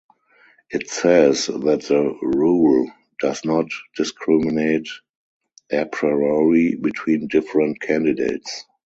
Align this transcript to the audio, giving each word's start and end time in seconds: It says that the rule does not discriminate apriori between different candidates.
It 0.71 0.89
says 0.89 1.45
that 1.45 1.83
the 1.87 2.17
rule 2.23 2.91
does 3.19 3.45
not 3.45 3.67
discriminate 3.95 4.87
apriori 5.71 6.81
between 6.81 7.27
different 7.27 7.79
candidates. 7.79 8.65